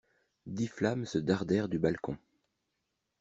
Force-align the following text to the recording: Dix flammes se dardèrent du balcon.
Dix 0.47 0.67
flammes 0.67 1.05
se 1.05 1.19
dardèrent 1.19 1.67
du 1.69 1.77
balcon. 1.77 2.17